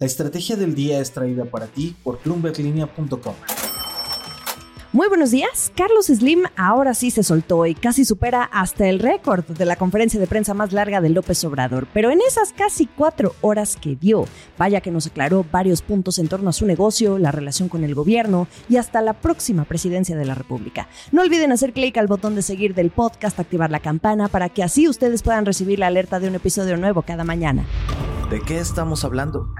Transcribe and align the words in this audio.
La 0.00 0.08
estrategia 0.08 0.56
del 0.56 0.74
día 0.74 0.98
es 0.98 1.12
traída 1.12 1.44
para 1.44 1.68
ti 1.68 1.94
por 2.02 2.20
bloomberglinea.com. 2.24 3.34
Muy 4.90 5.06
buenos 5.06 5.30
días. 5.30 5.70
Carlos 5.76 6.06
Slim 6.06 6.42
ahora 6.56 6.94
sí 6.94 7.12
se 7.12 7.22
soltó 7.22 7.64
y 7.64 7.76
casi 7.76 8.04
supera 8.04 8.42
hasta 8.42 8.88
el 8.88 8.98
récord 8.98 9.44
de 9.44 9.64
la 9.64 9.76
conferencia 9.76 10.18
de 10.18 10.26
prensa 10.26 10.52
más 10.52 10.72
larga 10.72 11.00
de 11.00 11.10
López 11.10 11.44
Obrador. 11.44 11.86
Pero 11.94 12.10
en 12.10 12.20
esas 12.26 12.52
casi 12.52 12.86
cuatro 12.86 13.36
horas 13.40 13.76
que 13.76 13.94
dio, 13.94 14.24
vaya 14.58 14.80
que 14.80 14.90
nos 14.90 15.06
aclaró 15.06 15.46
varios 15.52 15.80
puntos 15.80 16.18
en 16.18 16.26
torno 16.26 16.50
a 16.50 16.52
su 16.52 16.66
negocio, 16.66 17.16
la 17.18 17.30
relación 17.30 17.68
con 17.68 17.84
el 17.84 17.94
gobierno 17.94 18.48
y 18.68 18.78
hasta 18.78 19.00
la 19.00 19.12
próxima 19.12 19.64
presidencia 19.64 20.16
de 20.16 20.24
la 20.24 20.34
República. 20.34 20.88
No 21.12 21.22
olviden 21.22 21.52
hacer 21.52 21.72
clic 21.72 21.96
al 21.98 22.08
botón 22.08 22.34
de 22.34 22.42
seguir 22.42 22.74
del 22.74 22.90
podcast, 22.90 23.38
activar 23.38 23.70
la 23.70 23.78
campana 23.78 24.26
para 24.26 24.48
que 24.48 24.64
así 24.64 24.88
ustedes 24.88 25.22
puedan 25.22 25.46
recibir 25.46 25.78
la 25.78 25.86
alerta 25.86 26.18
de 26.18 26.26
un 26.26 26.34
episodio 26.34 26.76
nuevo 26.76 27.02
cada 27.02 27.22
mañana. 27.22 27.64
¿De 28.30 28.40
qué 28.40 28.58
estamos 28.58 29.04
hablando? 29.04 29.54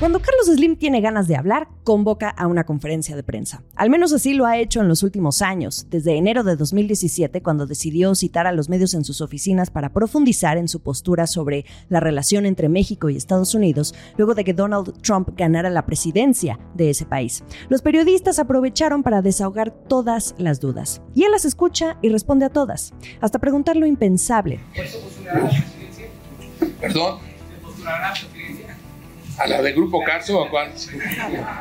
Cuando 0.00 0.22
Carlos 0.22 0.46
Slim 0.46 0.76
tiene 0.76 1.02
ganas 1.02 1.28
de 1.28 1.36
hablar, 1.36 1.68
convoca 1.84 2.30
a 2.30 2.46
una 2.46 2.64
conferencia 2.64 3.14
de 3.14 3.22
prensa. 3.22 3.62
Al 3.76 3.90
menos 3.90 4.14
así 4.14 4.32
lo 4.32 4.46
ha 4.46 4.56
hecho 4.56 4.80
en 4.80 4.88
los 4.88 5.02
últimos 5.02 5.42
años, 5.42 5.88
desde 5.90 6.16
enero 6.16 6.42
de 6.42 6.56
2017, 6.56 7.42
cuando 7.42 7.66
decidió 7.66 8.14
citar 8.14 8.46
a 8.46 8.52
los 8.52 8.70
medios 8.70 8.94
en 8.94 9.04
sus 9.04 9.20
oficinas 9.20 9.68
para 9.68 9.92
profundizar 9.92 10.56
en 10.56 10.68
su 10.68 10.80
postura 10.80 11.26
sobre 11.26 11.66
la 11.90 12.00
relación 12.00 12.46
entre 12.46 12.70
México 12.70 13.10
y 13.10 13.16
Estados 13.18 13.54
Unidos, 13.54 13.94
luego 14.16 14.34
de 14.34 14.42
que 14.42 14.54
Donald 14.54 15.02
Trump 15.02 15.32
ganara 15.36 15.68
la 15.68 15.84
presidencia 15.84 16.58
de 16.72 16.88
ese 16.88 17.04
país. 17.04 17.44
Los 17.68 17.82
periodistas 17.82 18.38
aprovecharon 18.38 19.02
para 19.02 19.20
desahogar 19.20 19.70
todas 19.70 20.34
las 20.38 20.60
dudas. 20.60 21.02
Y 21.14 21.24
él 21.24 21.32
las 21.32 21.44
escucha 21.44 21.98
y 22.00 22.08
responde 22.08 22.46
a 22.46 22.50
todas, 22.50 22.94
hasta 23.20 23.38
preguntar 23.38 23.76
lo 23.76 23.84
impensable. 23.84 24.60
¿Perdón? 26.80 27.18
¿A 29.40 29.46
la 29.46 29.62
de 29.62 29.72
Grupo 29.72 30.04
Carso 30.04 30.38
o 30.38 30.44
a 30.44 30.50
cuál? 30.50 30.68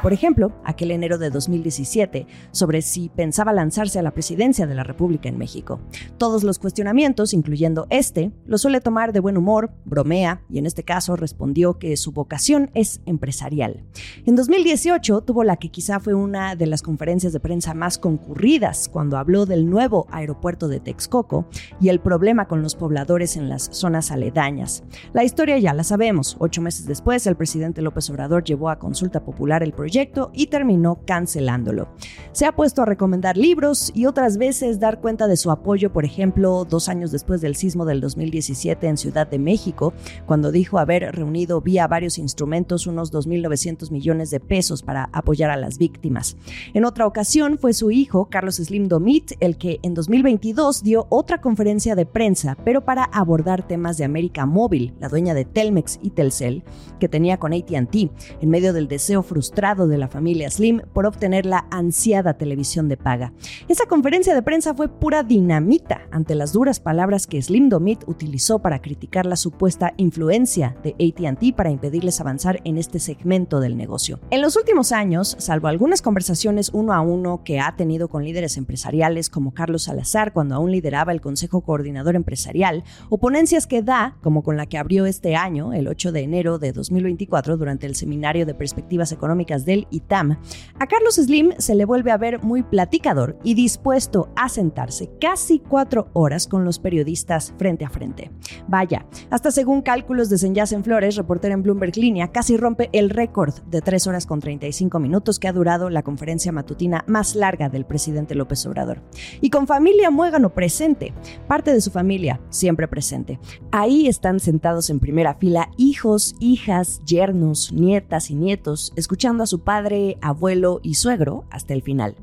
Por 0.01 0.11
ejemplo, 0.11 0.51
aquel 0.65 0.91
enero 0.91 1.17
de 1.17 1.29
2017, 1.29 2.27
sobre 2.51 2.81
si 2.81 3.07
pensaba 3.07 3.53
lanzarse 3.53 3.97
a 3.97 4.01
la 4.01 4.11
presidencia 4.11 4.67
de 4.67 4.75
la 4.75 4.83
República 4.83 5.29
en 5.29 5.37
México. 5.37 5.79
Todos 6.17 6.43
los 6.43 6.59
cuestionamientos, 6.59 7.33
incluyendo 7.33 7.87
este, 7.89 8.33
lo 8.45 8.57
suele 8.57 8.81
tomar 8.81 9.13
de 9.13 9.21
buen 9.21 9.37
humor, 9.37 9.71
bromea, 9.85 10.41
y 10.49 10.57
en 10.57 10.65
este 10.65 10.83
caso 10.83 11.15
respondió 11.15 11.79
que 11.79 11.95
su 11.95 12.11
vocación 12.11 12.69
es 12.73 12.99
empresarial. 13.05 13.85
En 14.25 14.35
2018 14.35 15.21
tuvo 15.21 15.45
la 15.45 15.55
que 15.55 15.71
quizá 15.71 16.01
fue 16.01 16.13
una 16.13 16.57
de 16.57 16.65
las 16.65 16.81
conferencias 16.81 17.31
de 17.31 17.39
prensa 17.39 17.73
más 17.73 17.97
concurridas 17.97 18.89
cuando 18.89 19.17
habló 19.17 19.45
del 19.45 19.69
nuevo 19.69 20.05
aeropuerto 20.11 20.67
de 20.67 20.81
Texcoco 20.81 21.47
y 21.79 21.87
el 21.87 22.01
problema 22.01 22.49
con 22.49 22.61
los 22.61 22.75
pobladores 22.75 23.37
en 23.37 23.47
las 23.47 23.69
zonas 23.71 24.11
aledañas. 24.11 24.83
La 25.13 25.23
historia 25.23 25.57
ya 25.59 25.73
la 25.73 25.85
sabemos. 25.85 26.35
Ocho 26.39 26.61
meses 26.61 26.85
después, 26.85 27.25
el 27.25 27.37
presidente 27.37 27.68
López 27.77 28.09
Obrador 28.09 28.43
llevó 28.43 28.69
a 28.69 28.79
consulta 28.79 29.23
popular 29.23 29.63
el 29.63 29.71
proyecto 29.71 30.31
y 30.33 30.47
terminó 30.47 31.01
cancelándolo. 31.05 31.89
Se 32.31 32.45
ha 32.45 32.55
puesto 32.55 32.81
a 32.81 32.85
recomendar 32.85 33.37
libros 33.37 33.91
y 33.93 34.05
otras 34.05 34.37
veces 34.37 34.79
dar 34.79 34.99
cuenta 34.99 35.27
de 35.27 35.37
su 35.37 35.51
apoyo, 35.51 35.93
por 35.93 36.05
ejemplo, 36.05 36.65
dos 36.65 36.89
años 36.89 37.11
después 37.11 37.41
del 37.41 37.55
sismo 37.55 37.85
del 37.85 38.01
2017 38.01 38.87
en 38.87 38.97
Ciudad 38.97 39.27
de 39.27 39.39
México, 39.39 39.93
cuando 40.25 40.51
dijo 40.51 40.79
haber 40.79 41.15
reunido 41.15 41.61
vía 41.61 41.87
varios 41.87 42.17
instrumentos 42.17 42.87
unos 42.87 43.13
2.900 43.13 43.91
millones 43.91 44.29
de 44.29 44.39
pesos 44.39 44.83
para 44.83 45.09
apoyar 45.13 45.51
a 45.51 45.57
las 45.57 45.77
víctimas. 45.77 46.37
En 46.73 46.85
otra 46.85 47.05
ocasión 47.05 47.57
fue 47.57 47.73
su 47.73 47.91
hijo, 47.91 48.29
Carlos 48.29 48.55
Slim 48.55 48.87
Domit, 48.87 49.33
el 49.39 49.57
que 49.57 49.79
en 49.83 49.93
2022 49.93 50.83
dio 50.83 51.07
otra 51.09 51.41
conferencia 51.41 51.95
de 51.95 52.05
prensa, 52.05 52.57
pero 52.63 52.85
para 52.85 53.03
abordar 53.03 53.67
temas 53.67 53.97
de 53.97 54.05
América 54.05 54.45
Móvil, 54.45 54.93
la 54.99 55.09
dueña 55.09 55.33
de 55.33 55.45
Telmex 55.45 55.99
y 56.01 56.11
Telcel, 56.11 56.63
que 56.99 57.09
tenía 57.09 57.37
con 57.37 57.48
ATT, 57.53 57.95
en 58.41 58.49
medio 58.49 58.73
del 58.73 58.87
deseo 58.87 59.23
frustrado 59.23 59.87
de 59.87 59.97
la 59.97 60.07
familia 60.07 60.49
Slim 60.49 60.81
por 60.93 61.05
obtener 61.05 61.45
la 61.45 61.67
ansiada 61.71 62.35
televisión 62.35 62.89
de 62.89 62.97
paga. 62.97 63.33
Esa 63.67 63.85
conferencia 63.85 64.35
de 64.35 64.41
prensa 64.41 64.73
fue 64.73 64.89
pura 64.89 65.23
dinamita 65.23 66.01
ante 66.11 66.35
las 66.35 66.53
duras 66.53 66.79
palabras 66.79 67.27
que 67.27 67.41
Slim 67.41 67.69
Domit 67.69 68.03
utilizó 68.07 68.59
para 68.59 68.81
criticar 68.81 69.25
la 69.25 69.35
supuesta 69.35 69.93
influencia 69.97 70.75
de 70.83 70.91
ATT 70.91 71.55
para 71.55 71.71
impedirles 71.71 72.19
avanzar 72.21 72.61
en 72.63 72.77
este 72.77 72.99
segmento 72.99 73.59
del 73.59 73.77
negocio. 73.77 74.19
En 74.29 74.41
los 74.41 74.55
últimos 74.55 74.91
años, 74.91 75.35
salvo 75.39 75.67
algunas 75.67 76.01
conversaciones 76.01 76.69
uno 76.73 76.93
a 76.93 77.01
uno 77.01 77.43
que 77.43 77.59
ha 77.59 77.75
tenido 77.75 78.09
con 78.09 78.23
líderes 78.23 78.57
empresariales 78.57 79.29
como 79.29 79.53
Carlos 79.53 79.83
Salazar 79.83 80.33
cuando 80.33 80.55
aún 80.55 80.71
lideraba 80.71 81.11
el 81.11 81.21
Consejo 81.21 81.61
Coordinador 81.61 82.15
Empresarial, 82.15 82.83
o 83.09 83.17
ponencias 83.17 83.67
que 83.67 83.81
da, 83.81 84.17
como 84.21 84.43
con 84.43 84.57
la 84.57 84.65
que 84.65 84.77
abrió 84.77 85.05
este 85.05 85.35
año, 85.35 85.73
el 85.73 85.87
8 85.87 86.11
de 86.11 86.21
enero 86.21 86.59
de 86.59 86.71
2024, 86.71 87.38
durante 87.45 87.85
el 87.85 87.95
seminario 87.95 88.45
de 88.45 88.53
perspectivas 88.53 89.11
económicas 89.11 89.65
del 89.65 89.87
ITAM, 89.91 90.39
a 90.79 90.87
Carlos 90.87 91.15
Slim 91.15 91.53
se 91.57 91.75
le 91.75 91.85
vuelve 91.85 92.11
a 92.11 92.17
ver 92.17 92.43
muy 92.43 92.63
platicador 92.63 93.37
y 93.43 93.53
dispuesto 93.53 94.29
a 94.35 94.49
sentarse 94.49 95.09
casi 95.19 95.59
cuatro 95.59 96.09
horas 96.13 96.47
con 96.47 96.65
los 96.65 96.79
periodistas 96.79 97.53
frente 97.57 97.85
a 97.85 97.89
frente. 97.89 98.31
Vaya, 98.67 99.05
hasta 99.29 99.51
según 99.51 99.81
cálculos 99.81 100.29
de 100.29 100.37
Senyacen 100.37 100.83
Flores, 100.83 101.15
reportera 101.15 101.53
en 101.53 101.63
Bloomberg 101.63 101.97
Línea, 101.97 102.31
casi 102.31 102.57
rompe 102.57 102.89
el 102.93 103.09
récord 103.09 103.53
de 103.69 103.81
3 103.81 104.07
horas 104.07 104.25
con 104.25 104.39
35 104.39 104.99
minutos 104.99 105.39
que 105.39 105.47
ha 105.47 105.53
durado 105.53 105.89
la 105.89 106.03
conferencia 106.03 106.51
matutina 106.51 107.03
más 107.07 107.35
larga 107.35 107.69
del 107.69 107.85
presidente 107.85 108.35
López 108.35 108.65
Obrador. 108.65 109.01
Y 109.41 109.49
con 109.49 109.67
familia 109.67 110.09
Muégano 110.11 110.53
presente, 110.53 111.13
parte 111.47 111.73
de 111.73 111.81
su 111.81 111.91
familia 111.91 112.39
siempre 112.49 112.87
presente. 112.87 113.39
Ahí 113.71 114.07
están 114.07 114.39
sentados 114.39 114.89
en 114.89 114.99
primera 114.99 115.35
fila 115.35 115.69
hijos, 115.77 116.35
hijas, 116.39 117.01
yernos, 117.05 117.28
nietas 117.71 118.29
y 118.29 118.35
nietos, 118.35 118.93
escuchando 118.95 119.43
a 119.43 119.47
su 119.47 119.59
padre, 119.61 120.17
abuelo 120.21 120.79
y 120.83 120.95
suegro 120.95 121.45
hasta 121.49 121.73
el 121.73 121.81
final. 121.81 122.15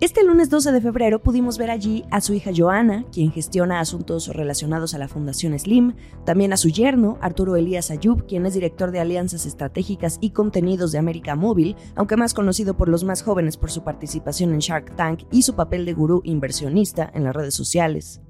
Este 0.00 0.24
lunes 0.24 0.48
12 0.48 0.72
de 0.72 0.80
febrero 0.80 1.22
pudimos 1.22 1.58
ver 1.58 1.70
allí 1.70 2.04
a 2.10 2.22
su 2.22 2.32
hija 2.32 2.50
Joana, 2.56 3.04
quien 3.12 3.32
gestiona 3.32 3.80
asuntos 3.80 4.28
relacionados 4.28 4.94
a 4.94 4.98
la 4.98 5.08
Fundación 5.08 5.58
Slim, 5.58 5.94
también 6.24 6.54
a 6.54 6.56
su 6.56 6.70
yerno, 6.70 7.18
Arturo 7.20 7.56
Elías 7.56 7.90
Ayub, 7.90 8.26
quien 8.26 8.46
es 8.46 8.54
director 8.54 8.92
de 8.92 9.00
alianzas 9.00 9.44
estratégicas 9.44 10.16
y 10.22 10.30
contenidos 10.30 10.92
de 10.92 10.98
América 10.98 11.36
Móvil, 11.36 11.76
aunque 11.96 12.16
más 12.16 12.32
conocido 12.32 12.78
por 12.78 12.88
los 12.88 13.04
más 13.04 13.22
jóvenes 13.22 13.58
por 13.58 13.70
su 13.70 13.84
participación 13.84 14.54
en 14.54 14.60
Shark 14.60 14.96
Tank 14.96 15.24
y 15.30 15.42
su 15.42 15.54
papel 15.54 15.84
de 15.84 15.92
gurú 15.92 16.22
inversionista 16.24 17.10
en 17.12 17.24
las 17.24 17.36
redes 17.36 17.54
sociales. 17.54 18.22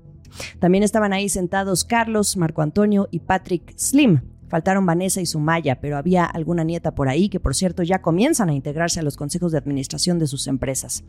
También 0.59 0.84
estaban 0.84 1.12
ahí 1.12 1.28
sentados 1.28 1.84
Carlos, 1.84 2.36
Marco 2.36 2.62
Antonio 2.62 3.09
y 3.10 3.20
Patrick 3.20 3.75
Slim, 3.76 4.22
Faltaron 4.50 4.84
Vanessa 4.84 5.20
y 5.20 5.26
Sumaya, 5.26 5.80
pero 5.80 5.96
había 5.96 6.24
alguna 6.24 6.64
nieta 6.64 6.94
por 6.94 7.08
ahí 7.08 7.28
que, 7.28 7.38
por 7.38 7.54
cierto, 7.54 7.84
ya 7.84 8.02
comienzan 8.02 8.50
a 8.50 8.52
integrarse 8.52 9.00
a 9.00 9.04
los 9.04 9.16
consejos 9.16 9.52
de 9.52 9.58
administración 9.58 10.18
de 10.18 10.26
sus 10.26 10.48
empresas. 10.48 11.04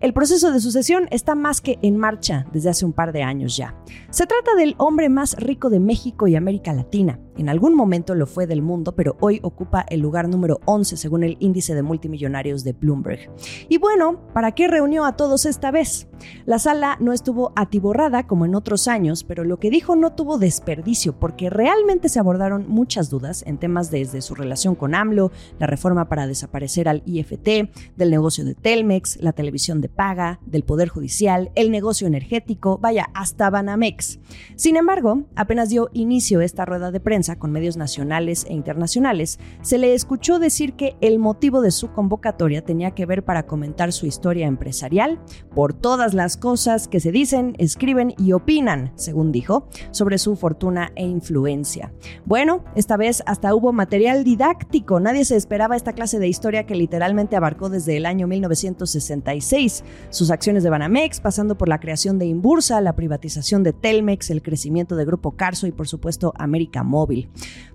El 0.00 0.14
proceso 0.14 0.52
de 0.52 0.60
sucesión 0.60 1.08
está 1.10 1.34
más 1.34 1.60
que 1.60 1.78
en 1.82 1.96
marcha 1.96 2.46
desde 2.52 2.70
hace 2.70 2.84
un 2.84 2.92
par 2.92 3.12
de 3.12 3.22
años 3.22 3.56
ya. 3.56 3.74
Se 4.10 4.26
trata 4.26 4.54
del 4.54 4.76
hombre 4.78 5.08
más 5.08 5.36
rico 5.36 5.70
de 5.70 5.80
México 5.80 6.28
y 6.28 6.36
América 6.36 6.72
Latina. 6.72 7.18
En 7.36 7.48
algún 7.48 7.74
momento 7.74 8.14
lo 8.14 8.28
fue 8.28 8.46
del 8.46 8.62
mundo, 8.62 8.94
pero 8.94 9.16
hoy 9.20 9.40
ocupa 9.42 9.84
el 9.88 9.98
lugar 9.98 10.28
número 10.28 10.60
11 10.66 10.96
según 10.96 11.24
el 11.24 11.36
índice 11.40 11.74
de 11.74 11.82
multimillonarios 11.82 12.62
de 12.62 12.74
Bloomberg. 12.74 13.28
Y 13.68 13.78
bueno, 13.78 14.20
¿para 14.32 14.52
qué 14.52 14.68
reunió 14.68 15.04
a 15.04 15.16
todos 15.16 15.44
esta 15.44 15.72
vez? 15.72 16.06
La 16.46 16.60
sala 16.60 16.96
no 17.00 17.12
estuvo 17.12 17.52
atiborrada 17.56 18.28
como 18.28 18.44
en 18.44 18.54
otros 18.54 18.86
años, 18.86 19.24
pero 19.24 19.42
lo 19.42 19.58
que 19.58 19.70
dijo 19.70 19.96
no 19.96 20.12
tuvo 20.12 20.38
desperdicio 20.38 21.18
porque 21.18 21.50
realmente 21.50 22.08
se 22.08 22.20
abordaron 22.20 22.66
muchas 22.84 23.08
dudas 23.08 23.42
en 23.46 23.56
temas 23.56 23.90
desde 23.90 24.20
su 24.20 24.34
relación 24.34 24.74
con 24.74 24.94
AMLO, 24.94 25.32
la 25.58 25.66
reforma 25.66 26.06
para 26.06 26.26
desaparecer 26.26 26.86
al 26.86 27.02
IFT, 27.06 27.70
del 27.96 28.10
negocio 28.10 28.44
de 28.44 28.54
Telmex, 28.54 29.16
la 29.22 29.32
televisión 29.32 29.80
de 29.80 29.88
paga, 29.88 30.38
del 30.44 30.64
Poder 30.64 30.90
Judicial, 30.90 31.50
el 31.54 31.70
negocio 31.70 32.06
energético, 32.06 32.76
vaya, 32.76 33.08
hasta 33.14 33.48
Banamex. 33.48 34.18
Sin 34.56 34.76
embargo, 34.76 35.24
apenas 35.34 35.70
dio 35.70 35.88
inicio 35.94 36.42
esta 36.42 36.66
rueda 36.66 36.90
de 36.90 37.00
prensa, 37.00 37.38
con 37.38 37.52
medios 37.52 37.78
nacionales 37.78 38.44
e 38.50 38.52
internacionales, 38.52 39.38
se 39.62 39.78
le 39.78 39.94
escuchó 39.94 40.38
decir 40.38 40.74
que 40.74 40.94
el 41.00 41.18
motivo 41.18 41.62
de 41.62 41.70
su 41.70 41.90
convocatoria 41.90 42.66
tenía 42.66 42.90
que 42.90 43.06
ver 43.06 43.24
para 43.24 43.46
comentar 43.46 43.94
su 43.94 44.04
historia 44.04 44.46
empresarial 44.46 45.18
por 45.54 45.72
todas 45.72 46.12
las 46.12 46.36
cosas 46.36 46.86
que 46.86 47.00
se 47.00 47.12
dicen, 47.12 47.54
escriben 47.56 48.12
y 48.18 48.32
opinan, 48.32 48.92
según 48.96 49.32
dijo, 49.32 49.68
sobre 49.90 50.18
su 50.18 50.36
fortuna 50.36 50.92
e 50.96 51.06
influencia. 51.06 51.94
Bueno, 52.26 52.64
esta 52.74 52.96
vez 52.96 53.22
hasta 53.26 53.54
hubo 53.54 53.72
material 53.72 54.24
didáctico, 54.24 54.98
nadie 54.98 55.24
se 55.24 55.36
esperaba 55.36 55.76
esta 55.76 55.92
clase 55.92 56.18
de 56.18 56.26
historia 56.26 56.66
que 56.66 56.74
literalmente 56.74 57.36
abarcó 57.36 57.68
desde 57.68 57.96
el 57.96 58.04
año 58.04 58.26
1966, 58.26 59.84
sus 60.10 60.30
acciones 60.32 60.64
de 60.64 60.70
Banamex, 60.70 61.20
pasando 61.20 61.56
por 61.56 61.68
la 61.68 61.78
creación 61.78 62.18
de 62.18 62.26
Imbursa, 62.26 62.80
la 62.80 62.96
privatización 62.96 63.62
de 63.62 63.72
Telmex, 63.72 64.30
el 64.30 64.42
crecimiento 64.42 64.96
de 64.96 65.04
Grupo 65.04 65.32
Carso 65.32 65.68
y 65.68 65.72
por 65.72 65.86
supuesto 65.86 66.32
América 66.36 66.82
Móvil. 66.82 67.28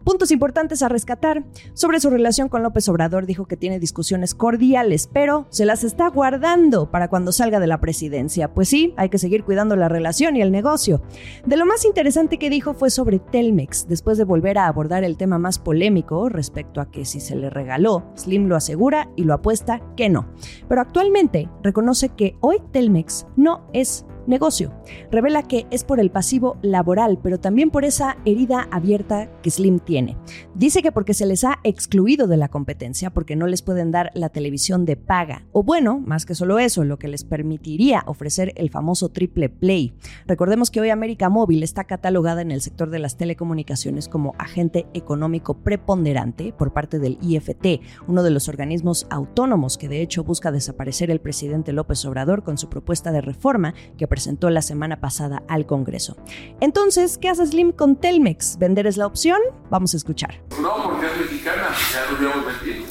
Puntos 0.03 0.31
importantes 0.31 0.81
a 0.83 0.89
rescatar. 0.89 1.45
Sobre 1.73 1.99
su 1.99 2.09
relación 2.09 2.49
con 2.49 2.63
López 2.63 2.89
Obrador 2.89 3.25
dijo 3.25 3.45
que 3.45 3.57
tiene 3.57 3.79
discusiones 3.79 4.33
cordiales, 4.35 5.07
pero 5.11 5.45
se 5.49 5.65
las 5.65 5.83
está 5.83 6.09
guardando 6.09 6.91
para 6.91 7.09
cuando 7.09 7.31
salga 7.31 7.59
de 7.59 7.67
la 7.67 7.79
presidencia. 7.79 8.53
Pues 8.53 8.67
sí, 8.69 8.93
hay 8.97 9.09
que 9.09 9.17
seguir 9.17 9.43
cuidando 9.43 9.75
la 9.75 9.87
relación 9.87 10.35
y 10.35 10.41
el 10.41 10.51
negocio. 10.51 11.01
De 11.45 11.57
lo 11.57 11.65
más 11.65 11.85
interesante 11.85 12.37
que 12.37 12.49
dijo 12.49 12.73
fue 12.73 12.89
sobre 12.89 13.19
Telmex, 13.19 13.87
después 13.87 14.17
de 14.17 14.23
volver 14.23 14.57
a 14.57 14.67
abordar 14.67 14.88
el 14.97 15.17
tema 15.17 15.37
más 15.37 15.59
polémico 15.59 16.29
respecto 16.29 16.81
a 16.81 16.89
que 16.89 17.05
si 17.05 17.19
se 17.19 17.35
le 17.35 17.49
regaló, 17.49 18.11
Slim 18.15 18.47
lo 18.47 18.55
asegura 18.55 19.09
y 19.15 19.23
lo 19.23 19.35
apuesta 19.35 19.81
que 19.95 20.09
no. 20.09 20.27
Pero 20.67 20.81
actualmente 20.81 21.49
reconoce 21.61 22.09
que 22.09 22.35
hoy 22.41 22.57
Telmex 22.71 23.27
no 23.35 23.69
es 23.73 24.05
negocio. 24.29 24.71
Revela 25.11 25.43
que 25.43 25.67
es 25.71 25.83
por 25.83 25.99
el 25.99 26.11
pasivo 26.11 26.57
laboral, 26.61 27.19
pero 27.21 27.39
también 27.39 27.71
por 27.71 27.83
esa 27.83 28.17
herida 28.25 28.67
abierta 28.71 29.29
que 29.41 29.51
Slim 29.51 29.79
tiene. 29.79 30.17
Dice 30.55 30.81
que 30.81 30.91
porque 30.91 31.13
se 31.13 31.25
les 31.25 31.43
ha 31.43 31.59
excluido 31.63 32.27
de 32.27 32.37
la 32.37 32.47
competencia, 32.47 33.09
porque 33.09 33.35
no 33.35 33.47
les 33.47 33.61
pueden 33.61 33.91
dar 33.91 34.11
la 34.13 34.29
televisión 34.29 34.85
de 34.85 34.95
paga. 34.95 35.45
O 35.51 35.63
bueno, 35.63 35.99
más 35.99 36.25
que 36.25 36.35
solo 36.35 36.59
eso, 36.59 36.83
lo 36.83 36.99
que 36.99 37.07
les 37.07 37.23
permitiría 37.23 38.03
ofrecer 38.05 38.53
el 38.55 38.69
famoso 38.69 39.09
triple 39.09 39.49
play. 39.49 39.93
Recordemos 40.25 40.71
que 40.71 40.81
hoy 40.81 40.89
América 40.89 41.29
Móvil 41.29 41.63
está 41.63 41.83
catalogada 41.83 42.41
en 42.41 42.51
el 42.51 42.61
sector 42.61 42.89
de 42.89 42.99
las 42.99 43.17
telecomunicaciones 43.17 44.07
como 44.07 44.35
agente 44.37 44.87
económico 44.93 45.55
preponderante 45.63 46.53
por 46.53 46.73
parte 46.73 46.99
del 46.99 47.17
IFT, 47.21 47.81
uno 48.07 48.23
de 48.23 48.31
los 48.31 48.47
organismos 48.47 49.07
autónomos 49.09 49.77
que 49.77 49.89
de 49.89 50.01
hecho 50.01 50.23
busca 50.23 50.51
desaparecer 50.51 51.11
el 51.11 51.21
presidente 51.21 51.73
López 51.73 52.05
Obrador 52.05 52.43
con 52.43 52.57
su 52.57 52.69
propuesta 52.69 53.11
de 53.11 53.21
reforma 53.21 53.73
que 53.97 54.05
la 54.49 54.61
semana 54.61 54.99
pasada 54.99 55.43
al 55.47 55.65
Congreso. 55.65 56.17
Entonces, 56.59 57.17
¿qué 57.17 57.29
hace 57.29 57.45
Slim 57.45 57.71
con 57.71 57.95
Telmex? 57.95 58.57
¿Vender 58.57 58.87
es 58.87 58.97
la 58.97 59.07
opción? 59.07 59.39
Vamos 59.69 59.93
a 59.93 59.97
escuchar. 59.97 60.41
No, 60.61 60.83
porque 60.83 61.07
es 61.07 61.17
mexicana, 61.17 61.69
ya 61.93 62.11
lo 62.11 62.17
habíamos 62.17 62.45
vendido. 62.45 62.85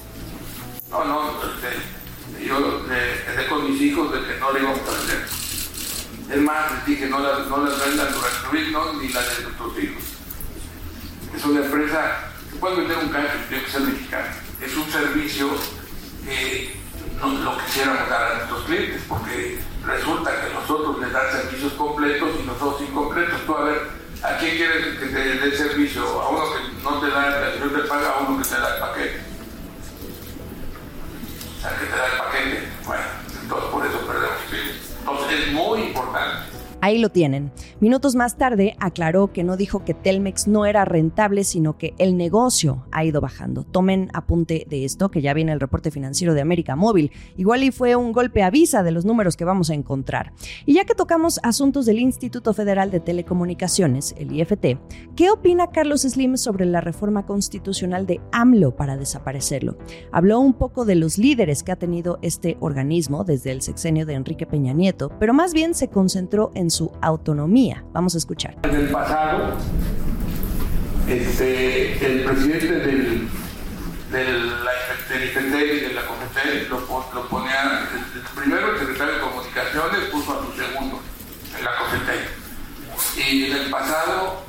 No, 0.91 1.05
no, 1.05 1.31
este, 1.31 2.47
yo 2.47 2.59
le 2.89 3.47
con 3.49 3.71
mis 3.71 3.81
hijos 3.83 4.13
de 4.13 4.19
que 4.21 4.41
no 4.41 4.53
le 4.53 4.61
íbamos 4.61 4.81
a 4.81 4.99
vender. 4.99 5.27
Es 6.31 6.43
más, 6.43 6.73
les 6.73 6.87
dije, 6.87 7.09
no 7.09 7.21
las, 7.21 7.47
no 7.47 7.59
las 7.59 7.79
vendan 7.87 8.09
nuestros 8.11 8.73
no, 8.73 8.93
ni 9.01 9.09
las 9.09 9.37
de 9.37 9.45
nuestros 9.45 9.79
hijos. 9.79 10.03
Es 11.35 11.45
una 11.45 11.61
empresa 11.61 12.33
que 12.51 12.59
puede 12.59 12.77
vender 12.77 12.99
un 12.99 13.09
carro, 13.09 13.29
tiene 13.49 13.65
que 13.65 13.71
ser 13.71 13.81
mexicana. 13.83 14.35
Es 14.61 14.77
un 14.77 14.91
servicio 14.91 15.49
que 16.25 16.77
no 17.21 17.29
lo 17.29 17.59
quisiéramos 17.59 18.09
dar 18.09 18.33
a 18.33 18.35
nuestros 18.37 18.65
clientes, 18.65 19.03
porque 19.09 19.59
resulta 19.89 20.31
que 20.41 20.55
nosotros 20.55 21.01
les 21.01 21.13
dan 21.13 21.33
servicios 21.33 21.73
completos 21.73 22.31
y 22.41 22.47
nosotros 22.47 22.83
incompletos. 22.89 23.41
Tú 23.47 23.55
a 23.55 23.65
ver, 23.65 23.79
¿a 24.23 24.37
quién 24.39 24.57
quieres 24.57 24.99
que 24.99 25.07
te 25.07 25.39
dé 25.39 25.57
servicio? 25.57 26.03
¿A 26.21 26.29
uno 26.29 26.45
que 26.53 26.83
no 26.83 27.01
te 27.01 27.11
da 27.11 27.27
el 27.27 27.59
servicio 27.59 27.83
te 27.83 27.89
paga, 27.89 28.11
a 28.11 28.19
uno 28.21 28.43
que 28.43 28.49
te 28.49 28.55
da 28.55 28.75
el 28.75 28.81
paquete? 28.81 29.21
Sea, 31.63 31.79
que 31.79 31.87
te 31.87 31.97
da 31.97 32.07
el 32.07 32.19
paquete. 32.19 32.69
Bueno, 32.87 33.03
entonces 33.43 33.71
por 33.71 33.87
eso 33.87 33.99
perdemos 34.07 34.39
Entonces 35.01 35.41
es 35.41 35.53
muy 35.53 35.81
importante 35.81 36.59
Ahí 36.81 36.99
lo 36.99 37.09
tienen. 37.09 37.51
Minutos 37.81 38.17
más 38.17 38.37
tarde 38.37 38.77
aclaró 38.81 39.33
que 39.33 39.45
no 39.45 39.57
dijo 39.57 39.85
que 39.85 39.95
Telmex 39.95 40.49
no 40.49 40.67
era 40.67 40.85
rentable, 40.85 41.45
sino 41.45 41.79
que 41.79 41.95
el 41.99 42.17
negocio 42.17 42.85
ha 42.91 43.05
ido 43.05 43.21
bajando. 43.21 43.63
Tomen 43.63 44.11
apunte 44.15 44.67
de 44.69 44.85
esto, 44.85 45.13
que 45.13 45.23
ya 45.23 45.33
viene 45.33 45.53
el 45.53 45.61
reporte 45.61 45.93
financiero 45.93 46.35
de 46.35 46.41
América 46.41 46.75
Móvil. 46.75 47.13
Igual 47.37 47.63
y 47.63 47.71
fue 47.71 47.95
un 47.95 48.11
golpe 48.11 48.43
a 48.43 48.51
visa 48.51 48.83
de 48.83 48.91
los 48.91 49.05
números 49.05 49.37
que 49.37 49.45
vamos 49.45 49.71
a 49.71 49.75
encontrar. 49.75 50.33
Y 50.67 50.75
ya 50.75 50.87
que 50.87 50.97
tocamos 50.97 51.39
asuntos 51.45 51.87
del 51.87 52.01
Instituto 52.01 52.53
Federal 52.53 52.91
de 52.91 52.99
Telecomunicaciones, 52.99 54.13
el 54.19 54.33
IFT, 54.33 54.77
¿qué 55.15 55.31
opina 55.31 55.69
Carlos 55.69 56.03
Slim 56.03 56.37
sobre 56.37 56.67
la 56.67 56.81
reforma 56.81 57.27
constitucional 57.27 58.07
de 58.07 58.21
AMLO 58.33 58.75
para 58.75 58.97
desaparecerlo? 58.97 59.79
Habló 60.11 60.41
un 60.41 60.55
poco 60.55 60.85
de 60.85 60.97
los 60.97 61.17
líderes 61.17 61.63
que 61.63 61.71
ha 61.71 61.77
tenido 61.77 62.19
este 62.23 62.57
organismo 62.59 63.23
desde 63.23 63.53
el 63.53 63.63
sexenio 63.63 64.05
de 64.05 64.15
Enrique 64.15 64.47
Peña 64.47 64.73
Nieto, 64.73 65.13
pero 65.21 65.33
más 65.33 65.55
bien 65.55 65.75
se 65.75 65.87
concentró 65.87 66.51
en 66.55 66.71
su 66.71 66.91
autonomía. 67.01 67.68
Vamos 67.93 68.15
a 68.15 68.19
escuchar. 68.19 68.57
En 68.63 68.75
el 68.75 68.89
pasado, 68.91 69.57
este, 71.07 72.07
el 72.07 72.25
presidente 72.25 72.67
del, 72.67 73.29
del, 74.11 74.53
y 75.11 75.81
de 75.81 75.93
la 75.95 76.03
Comité 76.07 76.67
lo, 76.69 76.81
lo 76.81 77.29
ponía, 77.29 77.89
primero 78.35 78.73
el 78.73 78.79
secretario 78.79 79.15
de 79.15 79.21
Comunicaciones 79.21 80.01
puso 80.11 80.33
a 80.33 80.45
su 80.45 80.53
segundo 80.53 81.01
en 81.57 81.65
la 81.65 81.71
Comité. 81.77 82.39
Y 83.17 83.47
en 83.47 83.57
el 83.57 83.71
pasado 83.71 84.43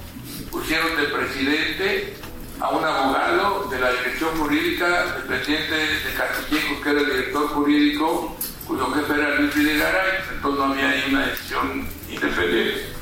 pusieron 0.51 0.95
de 0.97 1.03
presidente 1.03 2.17
a 2.59 2.69
un 2.69 2.83
abogado 2.83 3.69
de 3.69 3.79
la 3.79 3.91
dirección 3.91 4.37
jurídica 4.37 5.05
dependiente 5.15 5.75
de 5.75 6.13
Castillejo, 6.17 6.81
que 6.81 6.89
era 6.89 6.99
el 6.99 7.05
director 7.05 7.47
jurídico, 7.49 8.35
cuyo 8.67 8.91
jefe 8.91 9.13
era 9.13 9.35
Luis 9.39 9.55
Videgaray, 9.55 10.11
entonces 10.33 10.59
no 10.59 10.73
había 10.73 10.89
ahí 10.89 11.03
una 11.09 11.25
decisión 11.27 11.87
independiente. 12.09 12.98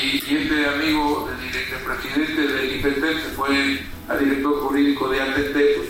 Y, 0.00 0.36
este 0.36 0.68
amigo 0.68 1.28
del, 1.28 1.82
presidente 1.82 2.40
del 2.40 2.76
IPT 2.76 3.04
se 3.20 3.30
fue 3.34 3.80
al 4.08 4.18
director 4.18 4.60
jurídico 4.60 5.08
de 5.08 5.20
ATT, 5.20 5.52
pues, 5.76 5.88